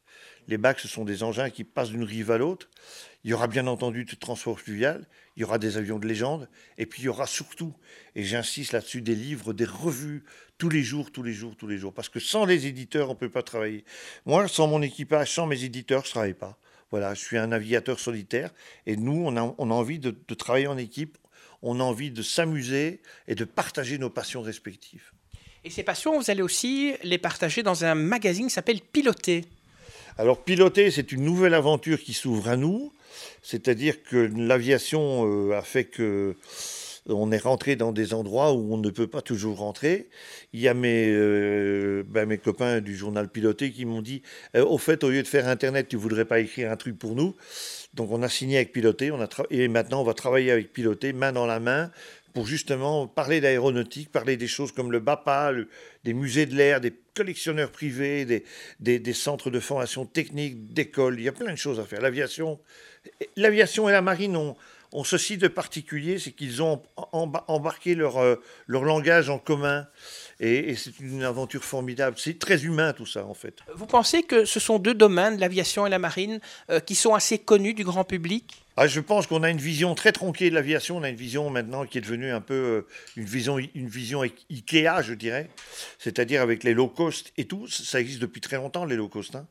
les 0.53 0.59
bacs, 0.59 0.81
ce 0.81 0.89
sont 0.89 1.05
des 1.05 1.23
engins 1.23 1.49
qui 1.49 1.65
passent 1.65 1.89
d'une 1.89 2.05
rive 2.05 2.31
à 2.31 2.37
l'autre. 2.37 2.69
Il 3.25 3.31
y 3.31 3.35
aura 3.35 3.47
bien 3.47 3.67
entendu 3.67 4.05
du 4.05 4.19
transport 4.19 4.61
fluvial, 4.61 5.07
il 5.37 5.41
y 5.41 5.45
aura 5.45 5.59
des 5.59 5.79
avions 5.79 5.99
de 5.99 6.07
légende, 6.07 6.47
et 6.77 6.85
puis 6.85 7.03
il 7.03 7.05
y 7.07 7.09
aura 7.09 7.27
surtout, 7.27 7.73
et 8.15 8.23
j'insiste 8.23 8.73
là-dessus, 8.73 9.01
des 9.01 9.15
livres, 9.15 9.55
des 9.55 9.65
revues, 9.65 10.25
tous 10.59 10.69
les 10.69 10.83
jours, 10.83 11.11
tous 11.11 11.23
les 11.23 11.33
jours, 11.33 11.57
tous 11.57 11.67
les 11.67 11.79
jours. 11.79 11.95
Parce 11.95 12.11
que 12.11 12.21
sans 12.21 12.45
les 12.45 12.67
éditeurs, 12.67 13.09
on 13.09 13.15
ne 13.15 13.19
peut 13.19 13.31
pas 13.31 13.43
travailler. 13.43 13.85
Moi, 14.27 14.47
sans 14.47 14.67
mon 14.67 14.83
équipage, 14.83 15.33
sans 15.33 15.47
mes 15.47 15.65
éditeurs, 15.65 16.03
je 16.03 16.09
ne 16.09 16.11
travaille 16.11 16.35
pas. 16.35 16.59
Voilà, 16.91 17.15
je 17.15 17.21
suis 17.21 17.39
un 17.39 17.47
navigateur 17.47 17.99
solitaire, 17.99 18.51
et 18.85 18.97
nous, 18.97 19.25
on 19.25 19.37
a, 19.37 19.75
envie 19.75 19.99
de, 19.99 20.15
de 20.29 20.35
travailler 20.35 20.67
en 20.67 20.77
équipe, 20.77 21.17
on 21.63 21.81
a 21.81 21.83
envie 21.83 22.11
de 22.11 22.23
s'amuser 22.23 23.01
et 23.27 23.35
de 23.35 23.45
partager 23.45 23.97
nos 23.97 24.11
passions 24.11 24.43
respectives. 24.43 25.13
Et 25.65 25.71
ces 25.71 25.85
passions, 25.85 26.19
vous 26.19 26.31
allez 26.31 26.43
aussi 26.43 26.93
les 27.05 27.19
partager 27.19 27.63
dans 27.63 27.87
un 27.87 27.95
magazine 27.95 28.49
qui 28.49 28.53
s'appelle 28.53 28.81
Piloter. 28.83 29.47
Alors 30.23 30.45
piloter, 30.45 30.93
c'est 30.93 31.11
une 31.11 31.25
nouvelle 31.25 31.53
aventure 31.53 32.01
qui 32.01 32.13
s'ouvre 32.13 32.49
à 32.49 32.57
nous, 32.57 32.93
c'est-à-dire 33.43 34.05
que 34.05 34.31
l'aviation 34.37 35.27
euh, 35.27 35.59
a 35.59 35.63
fait 35.63 35.83
que 35.83 36.37
on 37.09 37.33
est 37.33 37.43
rentré 37.43 37.75
dans 37.75 37.91
des 37.91 38.15
endroits 38.15 38.53
où 38.53 38.73
on 38.73 38.77
ne 38.77 38.91
peut 38.91 39.09
pas 39.09 39.21
toujours 39.21 39.59
rentrer. 39.59 40.09
Il 40.53 40.61
y 40.61 40.69
a 40.69 40.75
mes, 40.75 41.09
euh, 41.11 42.05
ben, 42.07 42.27
mes 42.27 42.39
copains 42.39 42.81
du 42.81 42.95
journal 42.95 43.29
Piloté 43.29 43.73
qui 43.73 43.85
m'ont 43.85 44.01
dit 44.01 44.23
euh, 44.55 44.65
Au 44.65 44.79
fait, 44.79 45.03
au 45.03 45.11
lieu 45.11 45.25
de 45.25 45.27
faire 45.27 45.49
Internet, 45.49 45.89
tu 45.89 45.97
voudrais 45.97 46.25
pas 46.25 46.39
écrire 46.39 46.71
un 46.71 46.77
truc 46.77 46.97
pour 46.97 47.17
nous 47.17 47.35
Donc 47.95 48.13
on 48.13 48.23
a 48.23 48.29
signé 48.29 48.59
avec 48.59 48.71
Piloté, 48.71 49.11
on 49.11 49.21
a 49.21 49.29
et 49.51 49.67
maintenant 49.67 50.03
on 50.03 50.05
va 50.05 50.15
travailler 50.15 50.53
avec 50.53 50.73
Piloté, 50.73 51.13
main 51.13 51.33
dans 51.33 51.47
la 51.47 51.59
main, 51.59 51.91
pour 52.33 52.47
justement 52.47 53.07
parler 53.07 53.41
d'aéronautique, 53.41 54.11
parler 54.11 54.37
des 54.37 54.47
choses 54.47 54.73
comme 54.73 54.91
le 54.91 55.01
BAPA, 55.01 55.53
des 56.05 56.15
musées 56.15 56.47
de 56.47 56.55
l'air, 56.55 56.81
des 56.81 56.93
collectionneurs 57.15 57.71
privés, 57.71 58.25
des, 58.81 59.13
centres 59.13 59.51
de 59.51 59.61
formation 59.61 60.07
technique, 60.07 60.73
d'écoles. 60.73 61.19
Il 61.19 61.25
y 61.25 61.29
a 61.29 61.33
plein 61.33 61.53
de 61.53 61.59
choses 61.59 61.79
à 61.79 61.85
faire. 61.85 62.01
L'aviation 62.01 62.59
et 63.89 63.93
la 63.93 64.03
marine 64.03 64.37
ont, 64.37 64.57
ont 64.93 65.05
ceci 65.05 65.39
de 65.39 65.49
particulier, 65.49 66.19
c'est 66.19 66.33
qu'ils 66.33 66.63
ont 66.63 66.83
embarqué 66.97 67.95
leur, 67.95 68.19
euh, 68.19 68.37
leur 68.67 68.85
langage 68.85 69.31
en 69.31 69.39
commun. 69.39 69.87
Et, 70.41 70.75
c'est 70.77 70.99
une 71.01 71.23
aventure 71.23 71.65
formidable. 71.65 72.17
C'est 72.19 72.39
très 72.39 72.65
humain 72.65 72.93
tout 72.93 73.07
ça 73.07 73.25
en 73.25 73.35
fait. 73.35 73.59
Vous 73.75 73.87
pensez 73.87 74.23
que 74.23 74.45
ce 74.45 74.61
sont 74.61 74.79
deux 74.79 74.95
domaines, 74.95 75.39
l'aviation 75.39 75.87
et 75.87 75.91
la 75.91 75.99
marine, 75.99 76.41
euh, 76.71 76.81
qui 76.81 76.95
sont 76.95 77.15
assez 77.15 77.39
connus 77.39 77.75
du 77.75 77.85
grand 77.85 78.05
public? 78.05 78.65
Ah, 78.77 78.87
je 78.87 79.01
pense 79.01 79.27
qu'on 79.27 79.43
a 79.43 79.51
une 79.51 79.59
vision 79.59 79.95
très 79.95 80.13
tronquée 80.13 80.49
de 80.49 80.55
l'aviation. 80.55 80.97
On 80.97 81.03
a 81.03 81.11
une 81.11 81.17
vision 81.17 81.51
maintenant 81.51 81.85
qui 81.85 81.99
est 81.99 82.01
devenue 82.01 82.31
un 82.31 82.41
peu 82.41 82.55
euh, 82.55 82.87
une 83.17 83.27
vision, 83.27 83.59
une 83.59 83.89
vision 83.89 84.23
Ikea, 84.23 85.03
je 85.03 85.15
dirais. 85.15 85.49
C'est-à-dire 85.99 86.41
avec 86.41 86.65
les 86.65 86.75
low 86.75 86.89
cost 86.89 87.33
et 87.37 87.45
tout. 87.45 87.67
Ça 87.69 88.01
existe 88.01 88.21
depuis 88.21 88.41
très 88.41 88.57
longtemps, 88.57 88.85
les 88.85 88.97
low 88.97 89.09
cost. 89.09 89.35
Hein. 89.35 89.47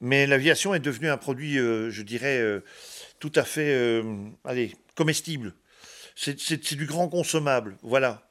Mais 0.00 0.26
l'aviation 0.26 0.74
est 0.74 0.80
devenue 0.80 1.08
un 1.08 1.16
produit, 1.16 1.58
euh, 1.58 1.90
je 1.90 2.02
dirais, 2.02 2.38
euh, 2.38 2.60
tout 3.18 3.32
à 3.34 3.44
fait, 3.44 4.02
allez, 4.44 4.74
comestible. 4.94 5.54
C'est 6.16 6.74
du 6.74 6.86
grand 6.86 7.08
consommable. 7.08 7.76
Voilà. 7.82 8.28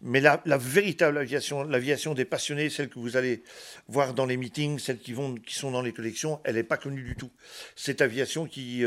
Mais 0.00 0.20
la, 0.20 0.40
véritable 0.58 1.18
aviation, 1.18 1.64
l'aviation 1.64 2.14
des 2.14 2.24
passionnés, 2.24 2.70
celle 2.70 2.88
que 2.88 2.98
vous 2.98 3.16
allez 3.16 3.42
voir 3.88 4.14
dans 4.14 4.26
les 4.26 4.36
meetings, 4.36 4.78
celle 4.78 4.98
qui, 4.98 5.12
vont, 5.12 5.34
qui 5.34 5.54
sont 5.54 5.70
dans 5.70 5.82
les 5.82 5.92
collections, 5.92 6.40
elle 6.44 6.54
n'est 6.54 6.62
pas 6.62 6.76
connue 6.76 7.02
du 7.02 7.16
tout. 7.16 7.30
Cette 7.74 8.02
aviation 8.02 8.46
qui, 8.46 8.84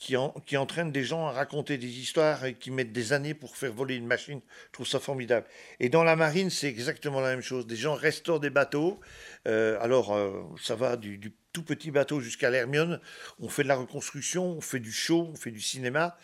qui, 0.00 0.16
qui 0.46 0.56
entraînent 0.56 0.92
des 0.92 1.04
gens 1.04 1.26
à 1.26 1.32
raconter 1.32 1.76
des 1.76 2.00
histoires 2.00 2.46
et 2.46 2.54
qui 2.54 2.70
mettent 2.70 2.92
des 2.92 3.12
années 3.12 3.34
pour 3.34 3.56
faire 3.56 3.72
voler 3.72 3.96
une 3.96 4.06
machine. 4.06 4.40
Je 4.68 4.72
trouve 4.72 4.86
ça 4.86 4.98
formidable. 4.98 5.46
Et 5.78 5.90
dans 5.90 6.02
la 6.02 6.16
marine, 6.16 6.48
c'est 6.48 6.68
exactement 6.68 7.20
la 7.20 7.28
même 7.28 7.42
chose. 7.42 7.66
Des 7.66 7.76
gens 7.76 7.94
restaurent 7.94 8.40
des 8.40 8.48
bateaux. 8.48 8.98
Euh, 9.46 9.78
alors, 9.80 10.14
euh, 10.14 10.42
ça 10.60 10.74
va 10.74 10.96
du, 10.96 11.34
tout 11.52 11.62
petit 11.62 11.90
bateau 11.90 12.20
jusqu'à 12.20 12.48
l'Hermione. 12.48 12.98
On 13.40 13.50
fait 13.50 13.62
de 13.62 13.68
la 13.68 13.76
reconstruction, 13.76 14.56
on 14.56 14.62
fait 14.62 14.80
du 14.80 14.92
show, 14.92 15.28
on 15.32 15.36
fait 15.36 15.50
du 15.50 15.60
cinéma. 15.60 16.16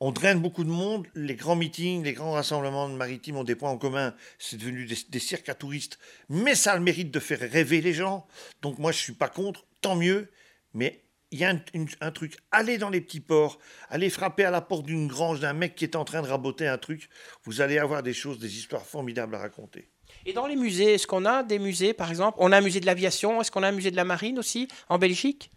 On 0.00 0.10
draine 0.10 0.40
beaucoup 0.40 0.64
de 0.64 0.70
monde. 0.70 1.06
Les 1.14 1.34
grands 1.34 1.56
meetings, 1.56 2.02
les 2.02 2.14
grands 2.14 2.32
rassemblements 2.32 2.88
maritimes 2.88 3.36
ont 3.36 3.44
des 3.44 3.56
points 3.56 3.70
en 3.70 3.78
commun. 3.78 4.14
C'est 4.38 4.56
devenu 4.56 4.86
des, 4.86 4.96
des 5.10 5.18
cirques 5.18 5.50
à 5.50 5.54
touristes. 5.54 5.98
Mais 6.30 6.54
ça 6.54 6.72
a 6.72 6.76
le 6.76 6.82
mérite 6.82 7.10
de 7.10 7.20
faire 7.20 7.40
rêver 7.40 7.82
les 7.82 7.92
gens. 7.92 8.26
Donc 8.62 8.78
moi, 8.78 8.90
je 8.90 8.98
ne 8.98 9.02
suis 9.02 9.12
pas 9.12 9.28
contre. 9.28 9.66
Tant 9.82 9.96
mieux. 9.96 10.30
Mais 10.72 11.05
il 11.32 11.40
y 11.40 11.44
a 11.44 11.54
un, 12.00 12.10
truc, 12.12 12.36
allez 12.52 12.78
dans 12.78 12.90
les 12.90 13.00
petits 13.00 13.20
ports, 13.20 13.58
allez 13.88 14.10
frapper 14.10 14.44
à 14.44 14.50
la 14.50 14.60
porte 14.60 14.86
d'une 14.86 15.08
grange 15.08 15.40
d'un 15.40 15.52
mec 15.52 15.74
qui 15.74 15.84
est 15.84 15.96
en 15.96 16.04
train 16.04 16.22
de 16.22 16.28
raboter 16.28 16.68
un 16.68 16.78
truc, 16.78 17.08
vous 17.44 17.60
allez 17.60 17.78
avoir 17.78 18.02
des 18.02 18.12
choses, 18.12 18.38
des 18.38 18.56
histoires 18.56 18.86
formidables 18.86 19.34
à 19.34 19.38
raconter. 19.38 19.88
Et 20.24 20.32
dans 20.32 20.46
les 20.46 20.56
musées, 20.56 20.94
est-ce 20.94 21.06
qu'on 21.06 21.24
a 21.24 21.42
des 21.42 21.58
musées, 21.58 21.94
par 21.94 22.10
exemple? 22.10 22.38
On 22.40 22.52
a 22.52 22.58
un 22.58 22.60
musée 22.60 22.80
de 22.80 22.86
l'aviation, 22.86 23.40
est-ce 23.40 23.50
qu'on 23.50 23.62
a 23.62 23.68
un 23.68 23.72
musée 23.72 23.90
de 23.90 23.96
la 23.96 24.04
marine 24.04 24.38
aussi, 24.38 24.68
en 24.88 24.98
Belgique? 24.98 25.50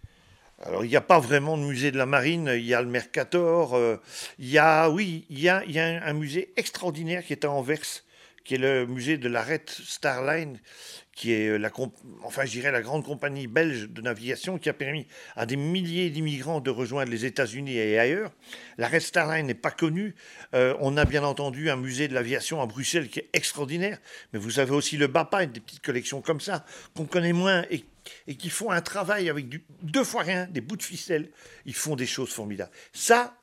Alors, 0.61 0.83
il 0.83 0.89
n'y 0.89 0.95
a 0.95 1.01
pas 1.01 1.19
vraiment 1.19 1.57
de 1.57 1.63
musée 1.63 1.91
de 1.91 1.97
la 1.97 2.05
marine, 2.05 2.51
il 2.53 2.65
y 2.65 2.73
a 2.73 2.81
le 2.81 2.89
Mercator, 2.89 3.75
euh, 3.75 3.97
il 4.39 4.49
y 4.49 4.57
a, 4.57 4.89
oui, 4.89 5.25
il 5.29 5.39
y 5.39 5.47
a, 5.47 5.63
il 5.65 5.71
y 5.71 5.79
a 5.79 6.03
un, 6.03 6.13
musée 6.13 6.51
extraordinaire 6.57 7.23
qui 7.25 7.31
est 7.31 7.45
à 7.45 7.51
Anvers, 7.51 8.03
qui 8.43 8.55
est 8.55 8.57
le 8.57 8.85
musée 8.85 9.17
de 9.17 9.29
l'arrête 9.29 9.69
Starline, 9.69 10.59
qui 11.19 11.33
est 11.33 11.59
la, 11.59 11.69
enfin, 12.23 12.45
je 12.45 12.61
la 12.61 12.81
grande 12.81 13.03
compagnie 13.03 13.47
belge 13.47 13.89
de 13.89 14.01
navigation 14.01 14.57
qui 14.57 14.69
a 14.69 14.73
permis 14.73 15.05
à 15.35 15.45
des 15.45 15.57
milliers 15.57 16.09
d'immigrants 16.09 16.61
de 16.61 16.69
rejoindre 16.69 17.11
les 17.11 17.25
États-Unis 17.25 17.75
et 17.75 17.99
ailleurs. 17.99 18.31
La 18.77 18.87
Red 18.87 19.03
n'est 19.45 19.53
pas 19.53 19.71
connue. 19.71 20.15
Euh, 20.53 20.77
on 20.79 20.95
a 20.95 21.03
bien 21.03 21.25
entendu 21.25 21.69
un 21.69 21.75
musée 21.75 22.07
de 22.07 22.13
l'aviation 22.13 22.61
à 22.61 22.67
Bruxelles 22.67 23.09
qui 23.09 23.19
est 23.19 23.29
extraordinaire, 23.33 23.99
mais 24.31 24.39
vous 24.39 24.59
avez 24.59 24.71
aussi 24.71 24.95
le 24.95 25.07
BAPA, 25.07 25.47
des 25.47 25.59
petites 25.59 25.83
collections 25.83 26.21
comme 26.21 26.39
ça 26.39 26.65
qu'on 26.95 27.05
connaît 27.05 27.33
moins 27.33 27.65
et, 27.69 27.83
et 28.27 28.35
qui 28.35 28.49
font 28.49 28.71
un 28.71 28.81
travail 28.81 29.29
avec 29.29 29.47
deux 29.81 30.05
fois 30.05 30.23
rien, 30.23 30.45
des 30.45 30.61
bouts 30.61 30.77
de 30.77 30.83
ficelle. 30.83 31.31
Ils 31.65 31.75
font 31.75 31.97
des 31.97 32.07
choses 32.07 32.29
formidables. 32.29 32.71
Ça, 32.93 33.35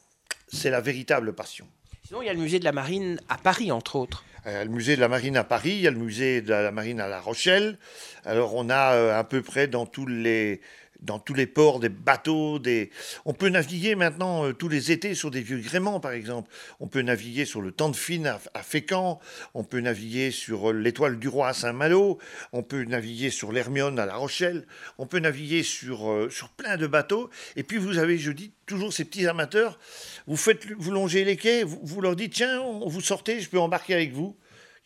c'est 0.49 0.71
la 0.71 0.81
véritable 0.81 1.35
passion. 1.35 1.69
Il 2.11 2.25
y 2.25 2.29
a 2.29 2.33
le 2.33 2.39
musée 2.39 2.59
de 2.61 2.65
la 2.65 2.73
Marine 2.73 3.21
à 3.29 3.37
Paris, 3.37 3.73
entre 3.73 3.97
autres. 3.97 4.25
Il 4.45 4.53
y 4.53 4.55
a 4.55 4.65
le 4.65 4.71
musée 4.71 4.95
de 4.95 5.01
la 5.01 5.09
Marine 5.09 5.37
à 5.37 5.43
Paris, 5.43 5.71
il 5.71 5.81
y 5.81 5.87
a 5.89 5.91
le 5.91 5.99
musée 5.99 6.41
de 6.41 6.51
la 6.51 6.71
Marine 6.71 7.01
à 7.01 7.09
La 7.09 7.21
Rochelle. 7.21 7.79
Alors 8.25 8.55
on 8.55 8.71
a 8.71 8.95
euh, 8.95 9.19
à 9.19 9.25
peu 9.25 9.43
près 9.43 9.67
dans 9.67 9.87
tous 9.87 10.07
les 10.07 10.61
dans 11.01 11.19
tous 11.19 11.35
les 11.35 11.47
ports 11.47 11.81
des 11.81 11.89
bateaux. 11.89 12.59
Des... 12.59 12.91
On 13.25 13.33
peut 13.33 13.49
naviguer 13.49 13.95
maintenant 13.95 14.47
euh, 14.47 14.53
tous 14.53 14.69
les 14.69 14.93
étés 14.93 15.15
sur 15.15 15.31
des 15.31 15.41
vieux 15.41 15.59
gréements, 15.59 16.01
par 16.01 16.13
exemple. 16.13 16.51
On 16.81 16.89
peut 16.89 17.03
naviguer 17.03 17.45
sur 17.45 17.61
le 17.61 17.73
temps 17.73 17.89
de 17.89 17.97
Fine 17.97 18.27
à, 18.27 18.63
Fécamp. 18.63 19.21
On 19.55 19.65
peut 19.65 19.81
naviguer 19.81 20.31
sur 20.31 20.71
euh, 20.71 20.73
l'étoile 20.73 21.19
du 21.19 21.29
roi 21.29 21.49
à 21.49 21.53
Saint-Malo. 21.53 22.19
On 22.53 22.63
peut 22.63 22.85
naviguer 22.85 23.31
sur 23.31 23.53
l'Hermione 23.53 23.99
à 23.99 24.07
La 24.07 24.17
Rochelle. 24.17 24.67
On 24.99 25.07
peut 25.07 25.19
naviguer 25.19 25.63
sur, 25.63 26.11
euh, 26.11 26.31
sur 26.31 26.49
plein 26.51 26.77
de 26.77 26.87
bateaux. 26.87 27.31
Et 27.57 27.63
puis 27.63 27.79
vous 27.79 27.99
avez, 27.99 28.19
je 28.19 28.33
dis 28.33 28.53
toujours, 28.67 28.93
ces 28.93 29.05
petits 29.05 29.27
amateurs. 29.27 29.79
Vous, 30.27 30.37
faites, 30.37 30.67
vous 30.79 30.91
longez 30.91 31.25
les 31.25 31.37
quais, 31.37 31.63
vous, 31.63 31.81
vous 31.83 32.01
leur 32.01 32.17
dites, 32.17 32.35
tiens, 32.35 32.63
vous 32.85 33.01
sortez, 33.01 33.41
je 33.41 33.49
peux 33.49 33.61
embarquer 33.61 33.95
avec 33.95 34.13
vous. 34.13 34.37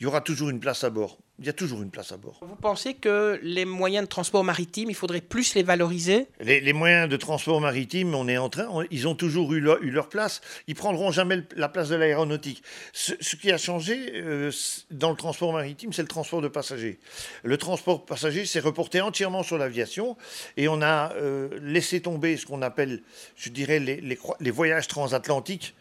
Il 0.01 0.05
y 0.05 0.07
aura 0.07 0.23
toujours 0.23 0.49
une 0.49 0.61
place 0.61 0.83
à 0.83 0.91
bord 0.91 1.19
il 1.41 1.47
y 1.47 1.49
a 1.49 1.55
toujours 1.55 1.81
une 1.81 1.91
place 1.91 2.13
à 2.13 2.19
bord. 2.19 2.39
Vous 2.43 2.55
pensez 2.55 2.93
que 2.93 3.41
les 3.43 3.65
moyens 3.65 4.05
de 4.05 4.09
transport 4.09 4.45
maritime, 4.45 4.91
il 4.91 4.95
faudrait 4.95 5.23
plus 5.23 5.55
les 5.55 5.63
valoriser? 5.63 6.27
Les, 6.41 6.73
moyens 6.75 7.09
de 7.09 7.17
transport 7.17 7.63
maritime, 7.63 8.15
on 8.15 8.29
est 8.29 8.37
en 8.37 8.51
train, 8.51 8.69
ils 8.91 9.09
ont 9.09 9.15
toujours 9.15 9.55
eu 9.55 9.61
leur, 9.61 9.83
eu 9.83 9.91
leur 9.91 10.11
place. 10.11 10.43
Ils 10.67 10.75
prendront 10.75 11.11
jamais 11.11 11.43
la 11.57 11.71
place 11.71 11.89
de 11.89 11.97
l'aéronautique. 11.97 12.63
Ce, 12.93 13.15
qui 13.37 13.51
a 13.51 13.57
changé 13.57 14.13
euh, 14.17 14.53
dans 14.91 15.09
le 15.09 15.17
transport 15.17 15.55
maritime, 15.55 15.95
c'est 15.95 16.03
le 16.03 16.09
transport 16.09 16.43
de 16.43 16.49
passagers. 16.49 16.99
Le 17.43 17.57
transport 17.57 18.05
passager 18.05 18.45
s'est 18.45 18.61
reporté 18.61 19.01
entièrement 19.01 19.43
sur 19.43 19.57
l'aviation 19.57 20.19
et 20.59 20.69
on 20.69 20.83
a 20.83 21.15
euh, 21.15 21.49
laissé 21.63 22.03
tomber 22.03 22.37
ce 22.37 22.45
qu'on 22.45 22.61
appelle, 22.61 23.03
je 23.37 23.49
dirais, 23.49 23.79
les, 23.79 24.01
les 24.41 24.51
voyages 24.51 24.89
transatlantiques 24.89 25.75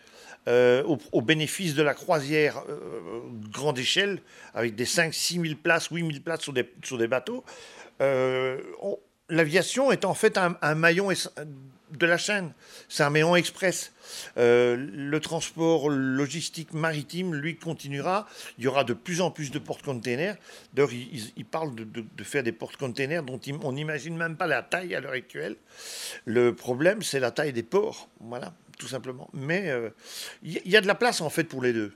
euh, 0.47 0.83
au, 1.11 1.21
bénéfice 1.21 1.75
de 1.75 1.83
la 1.83 1.93
croisière 1.93 2.63
euh, 2.69 3.21
grande 3.51 3.77
échelle, 3.77 4.21
avec 4.53 4.73
des 4.73 4.85
5 4.85 5.13
6 5.13 5.41
000 5.41 5.55
places, 5.61 5.89
8 5.91 5.99
000 5.99 6.23
places 6.23 6.41
sur 6.41 6.97
des, 6.97 7.07
bateaux. 7.07 7.43
Euh, 8.01 8.57
l'aviation 9.27 9.91
est 9.91 10.05
en 10.05 10.13
fait 10.13 10.39
un, 10.39 10.75
maillon 10.75 11.09
de 11.09 12.05
la 12.05 12.17
chaîne. 12.17 12.53
C'est 12.87 13.03
un 13.03 13.09
maillon 13.11 13.35
express. 13.35 13.91
le 14.37 15.17
transport 15.19 15.89
logistique 15.89 16.73
maritime, 16.73 17.35
lui, 17.35 17.57
continuera. 17.57 18.25
Il 18.57 18.63
y 18.63 18.67
aura 18.67 18.85
de 18.85 18.93
plus 18.93 19.21
en 19.21 19.29
plus 19.29 19.51
de 19.51 19.59
porte-containers. 19.59 20.37
D'ailleurs, 20.73 20.93
ils, 20.93 21.45
parlent 21.45 21.75
de, 21.75 21.83
de, 21.83 22.23
faire 22.23 22.41
des 22.41 22.53
porte-containers 22.53 23.21
dont 23.21 23.39
on 23.61 23.73
n'imagine 23.73 24.17
même 24.17 24.37
pas 24.37 24.47
la 24.47 24.63
taille 24.63 24.95
à 24.95 25.01
l'heure 25.01 25.11
actuelle. 25.11 25.57
Le 26.25 26.55
problème, 26.55 27.03
c'est 27.03 27.19
la 27.19 27.29
taille 27.29 27.53
des 27.53 27.61
ports. 27.61 28.09
Voilà 28.21 28.53
tout 28.79 28.87
simplement. 28.87 29.29
Mais 29.33 29.65
il 30.41 30.57
euh, 30.57 30.61
y, 30.65 30.75
a 30.75 30.81
de 30.81 30.87
la 30.87 30.95
place 30.95 31.21
en 31.21 31.29
fait 31.29 31.43
pour 31.43 31.61
les 31.61 31.73
deux, 31.73 31.93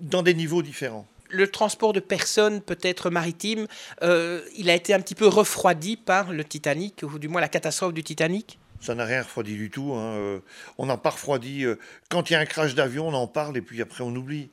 dans 0.00 0.22
des 0.22 0.34
niveaux 0.34 0.62
différents. 0.62 1.06
Le 1.28 1.48
transport 1.48 1.92
de 1.92 2.00
personnes, 2.00 2.60
peut-être 2.60 3.10
maritime, 3.10 3.66
euh, 4.02 4.40
il 4.56 4.70
a 4.70 4.74
été 4.74 4.94
un 4.94 5.00
petit 5.00 5.14
peu 5.14 5.28
refroidi 5.28 5.96
par 5.96 6.32
le 6.32 6.42
Titanic, 6.42 7.02
ou 7.02 7.18
du 7.18 7.28
moins 7.28 7.40
la 7.40 7.48
catastrophe 7.48 7.92
du 7.92 8.02
Titanic? 8.02 8.58
Ça 8.80 8.94
n'a 8.94 9.04
rien 9.04 9.22
refroidi 9.22 9.56
du 9.56 9.70
tout. 9.70 9.92
Hein. 9.94 10.14
Euh, 10.16 10.38
on 10.78 10.86
n'a 10.86 10.96
pas 10.96 11.10
refroidi. 11.10 11.64
quand 12.08 12.30
il 12.30 12.34
y 12.34 12.36
a 12.36 12.40
un 12.40 12.46
crash 12.46 12.74
d'avion, 12.74 13.08
on 13.08 13.14
en 13.14 13.26
parle 13.26 13.56
et 13.56 13.62
puis 13.62 13.80
après 13.82 14.02
on 14.02 14.14
oublie. 14.14 14.50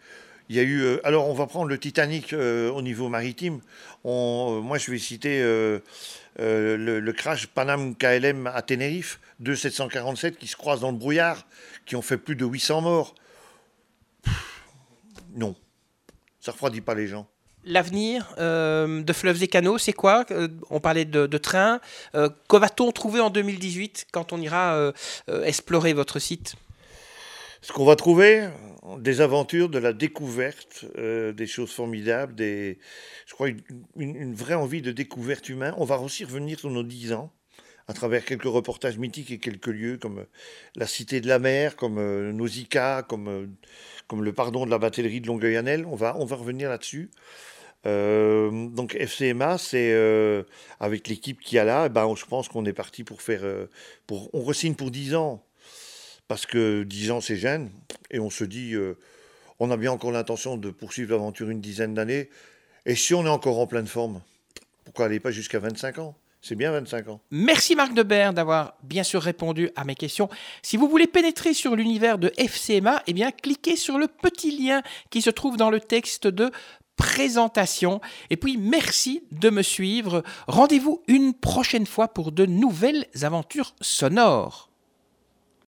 Il 0.49 0.57
y 0.57 0.59
a 0.59 0.63
eu. 0.63 0.99
alors 1.03 1.29
on 1.29 1.33
va 1.33 1.47
prendre 1.47 1.67
le 1.67 1.77
Titanic 1.77 2.33
au 2.33 2.81
niveau 2.81 3.07
maritime. 3.07 3.61
moi 4.03 4.77
je 4.77 4.91
vais 4.91 4.99
citer 4.99 5.41
euh, 6.39 6.77
le, 6.77 7.13
crash 7.13 7.47
Panam 7.47 7.95
KLM 7.95 8.47
à 8.47 8.61
Tenerife, 8.61 9.19
2747 9.39 10.37
qui 10.37 10.47
se 10.47 10.55
croisent 10.55 10.81
dans 10.81 10.91
le 10.91 10.97
brouillard, 10.97 11.45
qui 11.85 11.95
ont 11.95 12.01
fait 12.01 12.17
plus 12.17 12.35
de 12.35 12.45
800 12.45 12.81
morts. 12.81 13.15
non, 15.35 15.55
ça 16.39 16.51
refroidit 16.51 16.81
pas 16.81 16.95
les 16.95 17.07
gens. 17.07 17.27
L'avenir 17.65 18.33
euh, 18.39 19.03
de 19.03 19.13
Fleuves 19.13 19.41
et 19.41 19.47
Canaux, 19.47 19.77
c'est 19.77 19.93
quoi? 19.93 20.25
Euh, 20.31 20.49
On 20.69 20.79
parlait 20.79 21.05
de, 21.05 21.27
de 21.27 21.37
train. 21.37 21.79
que 22.13 22.57
va-t-on 22.57 22.91
trouver 22.91 23.21
en 23.21 23.29
2018 23.29 24.07
quand 24.11 24.33
on 24.33 24.41
ira 24.41 24.91
explorer 25.43 25.93
votre 25.93 26.19
site? 26.19 26.55
Ce 27.61 27.71
qu'on 27.71 27.85
va 27.85 27.95
trouver, 27.95 28.49
des 28.97 29.21
aventures, 29.21 29.69
de 29.69 29.79
la 29.79 29.93
découverte, 29.93 30.85
euh, 30.97 31.31
des 31.31 31.47
choses 31.47 31.71
formidables, 31.71 32.35
des, 32.35 32.79
je 33.25 33.33
crois 33.33 33.47
une, 33.95 34.33
vraie 34.33 34.55
envie 34.55 34.81
de 34.81 34.91
découverte 34.91 35.47
humaine. 35.49 35.73
On 35.77 35.85
va 35.85 35.99
aussi 35.99 36.25
revenir 36.25 36.59
sur 36.59 36.69
nos 36.69 36.83
dix 36.83 37.13
ans 37.13 37.31
à 37.87 37.93
travers 37.93 38.23
quelques 38.23 38.43
reportages 38.43 38.97
mythiques 38.97 39.31
et 39.31 39.39
quelques 39.39 39.67
lieux 39.67 39.97
comme 39.97 40.19
euh, 40.19 40.25
la 40.75 40.87
Cité 40.87 41.21
de 41.21 41.27
la 41.27 41.39
Mer, 41.39 41.75
comme 41.75 41.97
euh, 41.97 42.31
Nausicaa, 42.33 43.03
comme, 43.03 43.55
comme 44.07 44.23
le 44.23 44.33
Pardon 44.33 44.65
de 44.65 44.71
la 44.71 44.79
batellerie 44.79 45.21
de 45.21 45.27
Longueuil-Annel. 45.27 45.85
On 45.85 45.95
va, 45.95 46.15
on 46.17 46.25
va 46.25 46.35
revenir 46.35 46.69
là-dessus. 46.69 47.09
donc 47.85 48.95
FCMA, 48.95 49.57
c'est 49.57 49.93
avec 50.79 51.07
l'équipe 51.07 51.39
qui 51.41 51.57
a 51.57 51.63
là, 51.63 51.85
eh 51.87 51.89
ben, 51.89 52.13
je 52.15 52.25
pense 52.25 52.47
qu'on 52.47 52.65
est 52.65 52.73
parti 52.73 53.03
pour 53.03 53.21
faire, 53.21 53.43
pour, 54.07 54.29
on 54.33 54.41
resigne 54.41 54.75
pour 54.75 54.91
10 54.91 55.15
ans 55.15 55.43
parce 56.27 56.45
que 56.45 56.83
10 56.83 57.11
ans 57.11 57.21
c'est 57.21 57.37
jeune, 57.37 57.69
et 58.11 58.19
on 58.19 58.29
se 58.29 58.43
dit, 58.43 58.73
euh, 58.73 58.97
on 59.59 59.71
a 59.71 59.77
bien 59.77 59.91
encore 59.91 60.11
l'intention 60.11 60.57
de 60.57 60.69
poursuivre 60.69 61.11
l'aventure 61.11 61.49
une 61.49 61.61
dizaine 61.61 61.93
d'années, 61.93 62.29
et 62.85 62.95
si 62.95 63.13
on 63.13 63.25
est 63.25 63.29
encore 63.29 63.59
en 63.59 63.67
pleine 63.67 63.87
forme, 63.87 64.21
pourquoi 64.83 65.05
aller 65.05 65.19
pas 65.19 65.31
jusqu'à 65.31 65.59
25 65.59 65.99
ans? 65.99 66.15
C'est 66.41 66.55
bien 66.55 66.71
25 66.71 67.07
ans. 67.07 67.21
Merci 67.31 67.73
Marc 67.73 67.93
Debert 67.93 68.33
d'avoir 68.33 68.75
bien 68.83 69.03
sûr 69.03 69.21
répondu 69.21 69.69
à 69.77 69.85
mes 69.85 69.95
questions. 69.95 70.27
Si 70.61 70.75
vous 70.75 70.89
voulez 70.89 71.07
pénétrer 71.07 71.53
sur 71.53 71.73
l'univers 71.73 72.17
de 72.17 72.33
FCMA, 72.37 73.01
eh 73.07 73.13
bien 73.13 73.31
cliquez 73.31 73.77
sur 73.77 73.97
le 73.97 74.07
petit 74.09 74.51
lien 74.51 74.81
qui 75.09 75.21
se 75.21 75.29
trouve 75.29 75.55
dans 75.55 75.69
le 75.69 75.79
texte 75.79 76.27
de 76.27 76.51
présentation. 76.97 78.01
Et 78.29 78.35
puis 78.35 78.57
merci 78.57 79.23
de 79.31 79.49
me 79.49 79.61
suivre. 79.61 80.21
Rendez-vous 80.47 81.01
une 81.07 81.33
prochaine 81.33 81.85
fois 81.85 82.09
pour 82.09 82.33
de 82.33 82.45
nouvelles 82.45 83.07
aventures 83.21 83.73
sonores. 83.79 84.72